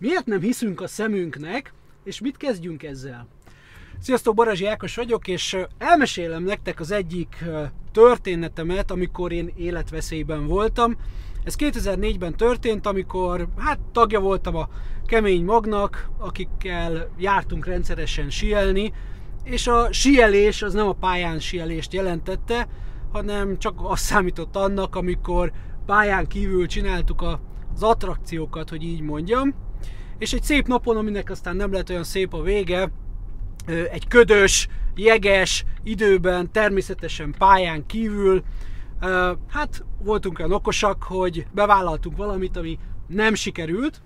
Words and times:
Miért 0.00 0.26
nem 0.26 0.40
hiszünk 0.40 0.80
a 0.80 0.86
szemünknek, 0.86 1.72
és 2.04 2.20
mit 2.20 2.36
kezdjünk 2.36 2.82
ezzel? 2.82 3.26
Sziasztok, 4.00 4.34
Barazsi 4.34 4.66
Ákos 4.66 4.96
vagyok, 4.96 5.28
és 5.28 5.56
elmesélem 5.78 6.42
nektek 6.42 6.80
az 6.80 6.90
egyik 6.90 7.44
történetemet, 7.92 8.90
amikor 8.90 9.32
én 9.32 9.52
életveszélyben 9.56 10.46
voltam. 10.46 10.96
Ez 11.44 11.54
2004-ben 11.58 12.36
történt, 12.36 12.86
amikor 12.86 13.48
hát 13.56 13.78
tagja 13.92 14.20
voltam 14.20 14.56
a 14.56 14.68
Kemény 15.06 15.44
Magnak, 15.44 16.08
akikkel 16.18 17.10
jártunk 17.18 17.66
rendszeresen 17.66 18.30
sielni, 18.30 18.92
és 19.44 19.66
a 19.66 19.92
sielés 19.92 20.62
az 20.62 20.72
nem 20.72 20.88
a 20.88 20.92
pályán 20.92 21.40
sielést 21.40 21.92
jelentette, 21.92 22.68
hanem 23.12 23.58
csak 23.58 23.74
az 23.82 24.00
számított 24.00 24.56
annak, 24.56 24.96
amikor 24.96 25.52
pályán 25.86 26.26
kívül 26.26 26.66
csináltuk 26.66 27.22
az 27.74 27.82
attrakciókat, 27.82 28.68
hogy 28.68 28.82
így 28.82 29.00
mondjam. 29.00 29.66
És 30.18 30.32
egy 30.32 30.42
szép 30.42 30.66
napon, 30.66 30.96
aminek 30.96 31.30
aztán 31.30 31.56
nem 31.56 31.72
lett 31.72 31.90
olyan 31.90 32.04
szép 32.04 32.34
a 32.34 32.42
vége, 32.42 32.90
egy 33.66 34.08
ködös, 34.08 34.68
jeges 34.94 35.64
időben, 35.82 36.52
természetesen 36.52 37.34
pályán 37.38 37.86
kívül, 37.86 38.42
hát 39.48 39.84
voltunk 40.02 40.38
olyan 40.38 40.52
okosak, 40.52 41.02
hogy 41.02 41.46
bevállaltunk 41.52 42.16
valamit, 42.16 42.56
ami 42.56 42.78
nem 43.06 43.34
sikerült, 43.34 44.02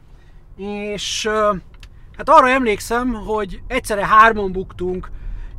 és 0.56 1.28
hát 2.16 2.28
arra 2.28 2.48
emlékszem, 2.48 3.12
hogy 3.12 3.62
egyszerre 3.66 4.06
hárman 4.06 4.52
buktunk, 4.52 5.10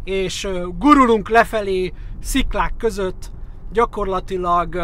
és 0.04 0.48
gurulunk 0.78 1.30
lefelé 1.30 1.94
sziklák 2.22 2.74
között, 2.78 3.32
gyakorlatilag 3.72 4.76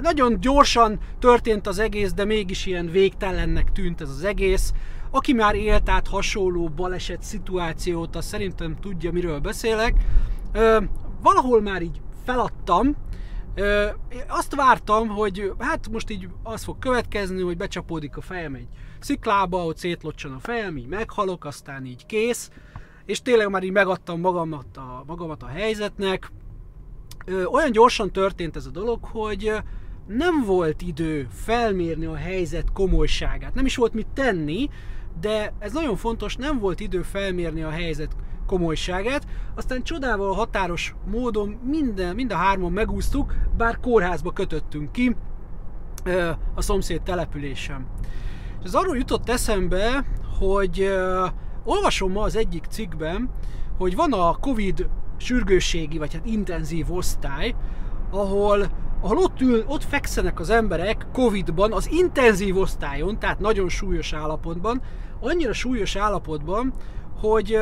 nagyon 0.00 0.40
gyorsan 0.40 0.98
történt 1.18 1.66
az 1.66 1.78
egész, 1.78 2.12
de 2.12 2.24
mégis 2.24 2.66
ilyen 2.66 2.90
végtelennek 2.90 3.72
tűnt 3.72 4.00
ez 4.00 4.08
az 4.08 4.24
egész. 4.24 4.72
Aki 5.10 5.32
már 5.32 5.54
élt 5.54 5.88
át 5.88 6.08
hasonló 6.08 6.68
baleset 6.68 7.22
szituációt, 7.22 8.16
az 8.16 8.24
szerintem 8.24 8.76
tudja, 8.80 9.12
miről 9.12 9.38
beszélek. 9.38 9.94
Ö, 10.52 10.80
valahol 11.22 11.60
már 11.60 11.82
így 11.82 12.00
feladtam, 12.24 12.96
Ö, 13.58 13.86
azt 14.28 14.54
vártam, 14.54 15.08
hogy 15.08 15.52
hát 15.58 15.88
most 15.88 16.10
így 16.10 16.28
az 16.42 16.64
fog 16.64 16.78
következni, 16.78 17.42
hogy 17.42 17.56
becsapódik 17.56 18.16
a 18.16 18.20
fejem 18.20 18.54
egy 18.54 18.68
sziklába, 19.00 19.58
hogy 19.58 19.76
szétlocsan 19.76 20.32
a 20.32 20.38
fejem, 20.38 20.76
így 20.76 20.86
meghalok, 20.86 21.44
aztán 21.44 21.84
így 21.84 22.06
kész. 22.06 22.50
És 23.04 23.22
tényleg 23.22 23.50
már 23.50 23.62
így 23.62 23.72
megadtam 23.72 24.20
magamat 24.20 24.76
a, 24.76 25.02
magamat 25.06 25.42
a 25.42 25.46
helyzetnek. 25.46 26.30
Ö, 27.24 27.44
olyan 27.44 27.70
gyorsan 27.72 28.12
történt 28.12 28.56
ez 28.56 28.66
a 28.66 28.70
dolog, 28.70 29.04
hogy 29.04 29.52
nem 30.06 30.44
volt 30.44 30.82
idő 30.82 31.26
felmérni 31.30 32.04
a 32.04 32.14
helyzet 32.14 32.72
komolyságát. 32.72 33.54
Nem 33.54 33.66
is 33.66 33.76
volt 33.76 33.94
mit 33.94 34.08
tenni, 34.14 34.68
de 35.20 35.52
ez 35.58 35.72
nagyon 35.72 35.96
fontos, 35.96 36.36
nem 36.36 36.58
volt 36.58 36.80
idő 36.80 37.02
felmérni 37.02 37.62
a 37.62 37.70
helyzet 37.70 38.16
komolyságát. 38.46 39.26
Aztán 39.54 39.82
csodával 39.82 40.34
határos 40.34 40.94
módon 41.10 41.48
minden, 41.48 42.14
mind 42.14 42.32
a 42.32 42.36
hárman 42.36 42.72
megúsztuk, 42.72 43.34
bár 43.56 43.80
kórházba 43.80 44.32
kötöttünk 44.32 44.92
ki 44.92 45.16
a 46.54 46.60
szomszéd 46.62 47.02
településen. 47.02 47.86
És 48.60 48.64
ez 48.64 48.74
arról 48.74 48.96
jutott 48.96 49.28
eszembe, 49.28 50.04
hogy 50.38 50.90
olvasom 51.64 52.12
ma 52.12 52.22
az 52.22 52.36
egyik 52.36 52.64
cikkben, 52.64 53.30
hogy 53.78 53.94
van 53.94 54.12
a 54.12 54.36
Covid 54.40 54.88
sürgősségi, 55.16 55.98
vagy 55.98 56.14
hát 56.14 56.26
intenzív 56.26 56.92
osztály, 56.92 57.54
ahol 58.10 58.66
ahol 59.06 59.18
ott, 59.18 59.40
ül, 59.40 59.64
ott 59.66 59.84
fekszenek 59.84 60.40
az 60.40 60.50
emberek 60.50 61.06
Covid-ban, 61.12 61.72
az 61.72 61.90
intenzív 61.90 62.56
osztályon, 62.56 63.18
tehát 63.18 63.38
nagyon 63.38 63.68
súlyos 63.68 64.12
állapotban, 64.12 64.82
annyira 65.20 65.52
súlyos 65.52 65.96
állapotban, 65.96 66.72
hogy, 67.20 67.58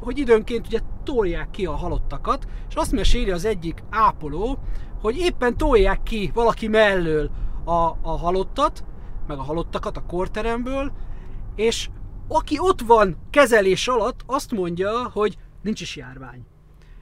hogy 0.00 0.18
időnként 0.18 0.66
ugye 0.66 0.78
tolják 1.04 1.50
ki 1.50 1.66
a 1.66 1.76
halottakat, 1.76 2.46
és 2.68 2.74
azt 2.74 2.92
meséli 2.92 3.30
az 3.30 3.44
egyik 3.44 3.82
ápoló, 3.90 4.58
hogy 5.00 5.16
éppen 5.16 5.56
tolják 5.56 6.02
ki 6.02 6.30
valaki 6.34 6.68
mellől 6.68 7.30
a, 7.64 7.96
a 8.02 8.16
halottat, 8.18 8.84
meg 9.26 9.38
a 9.38 9.42
halottakat 9.42 9.96
a 9.96 10.06
korteremből, 10.06 10.92
és 11.54 11.88
aki 12.28 12.58
ott 12.58 12.80
van 12.80 13.16
kezelés 13.30 13.88
alatt, 13.88 14.20
azt 14.26 14.52
mondja, 14.52 15.10
hogy 15.12 15.36
nincs 15.62 15.80
is 15.80 15.96
járvány. 15.96 16.55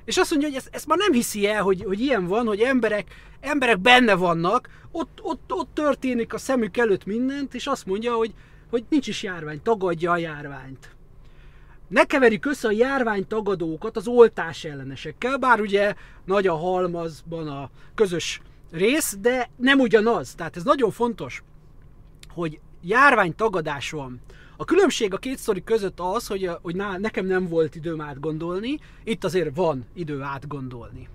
És 0.05 0.17
azt 0.17 0.31
mondja, 0.31 0.49
hogy 0.49 0.57
ezt, 0.57 0.69
ezt 0.73 0.87
már 0.87 0.99
nem 0.99 1.13
hiszi 1.13 1.49
el, 1.49 1.63
hogy, 1.63 1.83
hogy 1.83 2.01
ilyen 2.01 2.27
van, 2.27 2.47
hogy 2.47 2.61
emberek, 2.61 3.15
emberek 3.41 3.79
benne 3.79 4.15
vannak, 4.15 4.69
ott, 4.93 5.19
ott, 5.23 5.53
ott 5.53 5.75
történik 5.75 6.35
a 6.35 6.39
szemük 6.39 6.77
előtt 6.77 7.05
mindent, 7.05 7.55
és 7.55 7.67
azt 7.67 7.87
mondja, 7.87 8.15
hogy, 8.15 8.35
hogy 8.71 8.85
nincs 8.89 9.07
is 9.07 9.23
járvány, 9.23 9.63
tagadja 9.63 10.11
a 10.11 10.17
járványt. 10.17 10.95
Ne 11.89 12.05
keverjük 12.05 12.47
össze 12.47 12.69
a 12.69 12.71
járvány 12.71 13.27
az 13.93 14.07
oltás 14.07 14.65
ellenesekkel, 14.65 15.37
bár 15.37 15.61
ugye 15.61 15.95
nagy 16.25 16.47
a 16.47 16.57
halmazban 16.57 17.49
a 17.49 17.71
közös 17.95 18.41
rész, 18.71 19.17
de 19.21 19.51
nem 19.57 19.79
ugyanaz. 19.79 20.35
Tehát 20.35 20.57
ez 20.57 20.63
nagyon 20.63 20.91
fontos, 20.91 21.43
hogy 22.29 22.61
járvány 22.83 23.35
tagadás 23.35 23.91
van. 23.91 24.21
A 24.57 24.65
különbség 24.65 25.15
a 25.15 25.17
két 25.17 25.39
sztori 25.39 25.65
között 25.65 26.01
az, 26.01 26.27
hogy, 26.27 26.51
hogy 26.63 26.77
ná, 26.77 26.97
nekem 26.99 27.27
nem 27.27 27.49
volt 27.49 27.75
időm 27.75 28.01
átgondolni, 28.01 28.79
itt 29.05 29.25
azért 29.25 29.57
van 29.57 29.85
idő 29.95 30.21
átgondolni. 30.21 31.09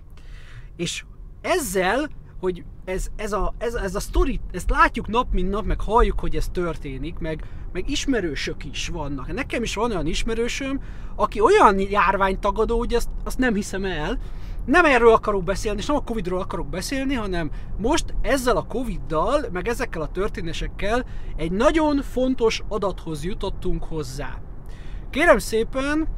És 0.76 1.04
ezzel, 1.40 2.08
hogy 2.40 2.64
ez, 2.84 3.06
ez, 3.16 3.32
a, 3.32 3.54
ez, 3.58 3.74
ez 3.74 3.94
a 3.94 4.00
sztori, 4.00 4.40
ezt 4.52 4.70
látjuk 4.70 5.08
nap 5.08 5.32
mint 5.32 5.50
nap, 5.50 5.64
meg 5.64 5.80
halljuk, 5.80 6.20
hogy 6.20 6.36
ez 6.36 6.48
történik, 6.48 7.18
meg, 7.18 7.44
meg 7.72 7.90
ismerősök 7.90 8.64
is 8.64 8.88
vannak. 8.88 9.32
Nekem 9.32 9.62
is 9.62 9.74
van 9.74 9.90
olyan 9.90 10.06
ismerősöm, 10.06 10.80
aki 11.16 11.40
olyan 11.40 11.78
járványtagadó, 11.78 12.78
hogy 12.78 12.94
azt, 12.94 13.08
azt 13.24 13.38
nem 13.38 13.54
hiszem 13.54 13.84
el, 13.84 14.18
nem 14.70 14.84
erről 14.84 15.12
akarok 15.12 15.44
beszélni, 15.44 15.78
és 15.78 15.86
nem 15.86 15.96
a 15.96 16.04
Covidról 16.04 16.40
akarok 16.40 16.68
beszélni, 16.68 17.14
hanem 17.14 17.50
most 17.76 18.14
ezzel 18.22 18.56
a 18.56 18.66
Coviddal, 18.66 19.46
meg 19.52 19.68
ezekkel 19.68 20.02
a 20.02 20.08
történésekkel 20.08 21.04
egy 21.36 21.52
nagyon 21.52 22.02
fontos 22.02 22.62
adathoz 22.68 23.24
jutottunk 23.24 23.84
hozzá. 23.84 24.38
Kérem 25.10 25.38
szépen, 25.38 26.08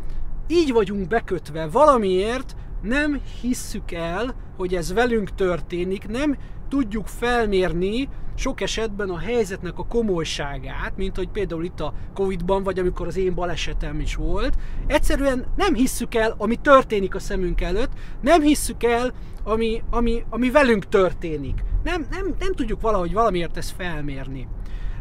így 0.49 0.73
vagyunk 0.73 1.09
bekötve 1.09 1.67
valamiért, 1.67 2.57
nem 2.83 3.21
hisszük 3.41 3.93
el, 3.93 4.35
hogy 4.57 4.75
ez 4.75 4.93
velünk 4.93 5.35
történik, 5.35 6.09
nem 6.09 6.37
tudjuk 6.69 7.07
felmérni 7.07 8.09
sok 8.35 8.61
esetben 8.61 9.11
a 9.11 9.19
helyzetnek 9.19 9.79
a 9.79 9.87
komolyságát, 9.87 10.97
mint 10.97 11.17
hogy 11.17 11.29
például 11.29 11.65
itt 11.65 11.81
a 11.81 11.95
Covid-ban, 12.15 12.63
vagy 12.63 12.79
amikor 12.79 13.07
az 13.07 13.17
én 13.17 13.35
balesetem 13.35 14.01
is 14.01 14.15
volt. 14.15 14.57
Egyszerűen 14.87 15.47
nem 15.57 15.75
hisszük 15.75 16.15
el, 16.15 16.35
ami 16.39 16.57
történik 16.57 17.15
a 17.15 17.19
szemünk 17.19 17.61
előtt, 17.61 17.91
nem 18.21 18.43
hisszük 18.43 18.83
el, 18.83 19.13
ami, 19.45 19.83
ami, 19.91 20.25
ami 20.31 20.51
velünk 20.51 20.89
történik. 20.89 21.65
Nem, 21.83 22.07
nem, 22.11 22.35
nem 22.39 22.53
tudjuk 22.53 22.81
valahogy 22.81 23.13
valamiért 23.13 23.57
ezt 23.57 23.75
felmérni. 23.77 24.49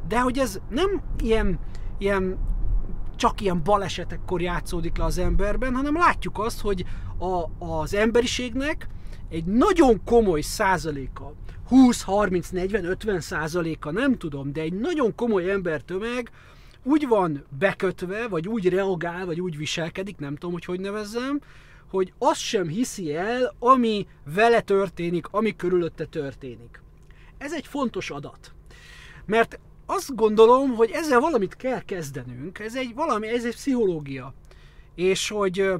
De 0.08 0.20
hogy 0.20 0.38
ez 0.38 0.60
nem 0.70 1.02
ilyen, 1.24 1.60
ilyen 1.98 2.38
csak 3.22 3.42
ilyen 3.42 3.64
balesetekkor 3.64 4.42
játszódik 4.42 4.98
le 4.98 5.04
az 5.04 5.18
emberben, 5.18 5.76
hanem 5.76 5.96
látjuk 5.96 6.40
azt, 6.40 6.62
hogy 6.62 6.86
a, 7.18 7.66
az 7.66 7.94
emberiségnek 7.94 8.88
egy 9.30 9.46
nagyon 9.46 10.04
komoly 10.04 10.42
százaléka, 10.42 11.34
20, 11.68 12.02
30, 12.02 12.50
40, 12.50 12.86
50 12.86 13.20
százaléka, 13.22 13.92
nem 13.92 14.18
tudom, 14.18 14.54
de 14.54 14.62
egy 14.62 14.74
nagyon 14.74 15.16
komoly 15.16 15.52
embertömeg 15.52 16.32
úgy 16.84 17.08
van 17.08 17.46
bekötve, 17.60 18.28
vagy 18.28 18.48
úgy 18.48 18.70
reagál, 18.70 19.26
vagy 19.26 19.42
úgy 19.42 19.58
viselkedik, 19.58 20.18
nem 20.18 20.34
tudom, 20.34 20.52
hogy 20.52 20.66
hogy 20.66 20.80
nevezzem, 20.80 21.40
hogy 21.90 22.14
azt 22.18 22.40
sem 22.40 22.68
hiszi 22.68 23.16
el, 23.16 23.56
ami 23.60 24.08
vele 24.34 24.62
történik, 24.62 25.28
ami 25.32 25.56
körülötte 25.56 26.06
történik. 26.06 26.82
Ez 27.38 27.54
egy 27.54 27.68
fontos 27.68 28.10
adat. 28.10 28.54
Mert 29.26 29.60
azt 29.92 30.16
gondolom, 30.16 30.76
hogy 30.76 30.90
ezzel 30.92 31.20
valamit 31.20 31.56
kell 31.56 31.82
kezdenünk, 31.82 32.60
ez 32.60 32.76
egy 32.76 32.94
valami, 32.94 33.28
ez 33.28 33.46
egy 33.46 33.54
pszichológia. 33.54 34.34
És 34.96 35.30
hogy 35.30 35.72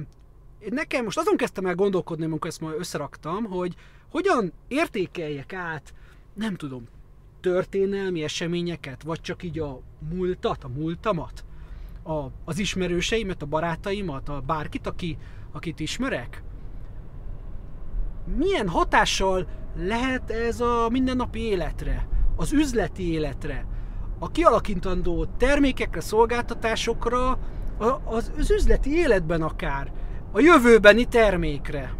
nekem 0.70 1.04
most 1.04 1.18
azon 1.18 1.36
kezdtem 1.36 1.66
el 1.66 1.74
gondolkodni, 1.74 2.24
amikor 2.24 2.50
ezt 2.50 2.60
majd 2.60 2.78
összeraktam, 2.78 3.44
hogy 3.44 3.74
hogyan 4.10 4.52
értékeljek 4.68 5.52
át, 5.52 5.94
nem 6.34 6.56
tudom, 6.56 6.88
történelmi 7.40 8.22
eseményeket, 8.22 9.02
vagy 9.02 9.20
csak 9.20 9.42
így 9.42 9.58
a 9.58 9.80
múltat, 10.10 10.64
a 10.64 10.68
múltamat, 10.68 11.44
a, 12.02 12.26
az 12.44 12.58
ismerőseimet, 12.58 13.42
a 13.42 13.46
barátaimat, 13.46 14.28
a 14.28 14.40
bárkit, 14.40 14.86
aki, 14.86 15.18
akit 15.52 15.80
ismerek? 15.80 16.42
Milyen 18.36 18.68
hatással 18.68 19.48
lehet 19.76 20.30
ez 20.30 20.60
a 20.60 20.88
mindennapi 20.88 21.40
életre, 21.40 22.08
az 22.36 22.52
üzleti 22.52 23.12
életre, 23.12 23.66
a 24.22 24.28
kialakítandó 24.28 25.26
termékekre, 25.38 26.00
szolgáltatásokra, 26.00 27.38
az, 28.04 28.50
üzleti 28.50 28.96
életben 28.96 29.42
akár, 29.42 29.92
a 30.32 30.40
jövőbeni 30.40 31.04
termékre. 31.04 31.94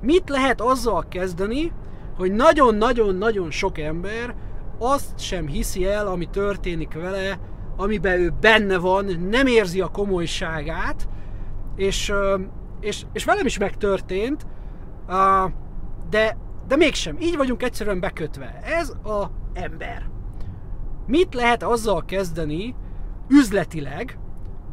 Mit 0.00 0.28
lehet 0.28 0.60
azzal 0.60 1.04
kezdeni, 1.08 1.72
hogy 2.16 2.32
nagyon-nagyon-nagyon 2.32 3.50
sok 3.50 3.78
ember 3.78 4.34
azt 4.78 5.18
sem 5.18 5.46
hiszi 5.46 5.86
el, 5.86 6.06
ami 6.06 6.26
történik 6.26 6.94
vele 6.94 7.38
amiben 7.80 8.18
ő 8.18 8.32
benne 8.40 8.78
van, 8.78 9.04
nem 9.30 9.46
érzi 9.46 9.80
a 9.80 9.88
komolyságát, 9.88 11.08
és, 11.76 12.12
és, 12.80 13.04
és 13.12 13.24
velem 13.24 13.46
is 13.46 13.58
megtörtént, 13.58 14.46
de, 16.10 16.36
de 16.68 16.76
mégsem, 16.76 17.16
így 17.20 17.36
vagyunk 17.36 17.62
egyszerűen 17.62 18.00
bekötve. 18.00 18.60
Ez 18.62 18.88
a 18.88 19.30
ember. 19.52 20.19
Mit 21.10 21.34
lehet 21.34 21.62
azzal 21.62 22.04
kezdeni 22.04 22.74
üzletileg, 23.28 24.18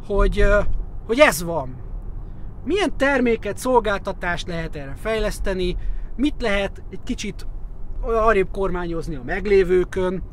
hogy, 0.06 0.46
hogy 1.06 1.20
ez 1.20 1.44
van? 1.44 1.76
Milyen 2.64 2.98
terméket, 2.98 3.58
szolgáltatást 3.58 4.48
lehet 4.48 4.76
erre 4.76 4.96
fejleszteni, 4.96 5.78
mit 6.16 6.42
lehet 6.42 6.84
egy 6.90 7.04
kicsit 7.04 7.48
arrébb 8.02 8.52
kormányozni 8.52 9.16
a 9.16 9.24
meglévőkön, 9.24 10.24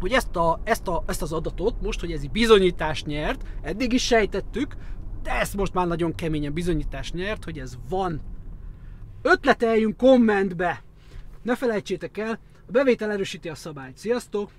hogy 0.00 0.12
ezt, 0.12 0.36
a, 0.36 0.60
ezt, 0.64 0.88
a, 0.88 1.02
ezt 1.06 1.22
az 1.22 1.32
adatot 1.32 1.80
most, 1.82 2.00
hogy 2.00 2.12
ez 2.12 2.26
bizonyítást 2.26 3.06
nyert, 3.06 3.42
eddig 3.62 3.92
is 3.92 4.04
sejtettük, 4.04 4.74
de 5.22 5.30
ezt 5.30 5.56
most 5.56 5.74
már 5.74 5.86
nagyon 5.86 6.14
keményen 6.14 6.52
bizonyítást 6.52 7.14
nyert, 7.14 7.44
hogy 7.44 7.58
ez 7.58 7.78
van. 7.88 8.20
Ötleteljünk 9.22 9.96
kommentbe! 9.96 10.82
Ne 11.42 11.56
felejtsétek 11.56 12.18
el, 12.18 12.40
a 12.66 12.70
bevétel 12.70 13.10
erősíti 13.10 13.48
a 13.48 13.54
szabályt. 13.54 13.96
Sziasztok! 13.96 14.50